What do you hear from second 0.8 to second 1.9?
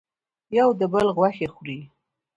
بل غوښې خوري.